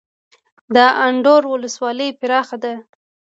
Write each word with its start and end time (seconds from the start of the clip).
د 0.75 0.77
اندړ 1.07 1.41
ولسوالۍ 1.53 2.09
پراخه 2.19 2.57
ده 2.63 2.73